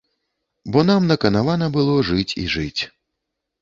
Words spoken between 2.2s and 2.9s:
і жыць.